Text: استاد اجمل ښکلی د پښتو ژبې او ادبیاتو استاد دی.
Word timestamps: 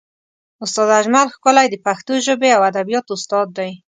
استاد 0.63 0.89
اجمل 0.99 1.27
ښکلی 1.35 1.67
د 1.69 1.75
پښتو 1.85 2.13
ژبې 2.25 2.49
او 2.55 2.61
ادبیاتو 2.69 3.11
استاد 3.17 3.47
دی. 3.57 3.71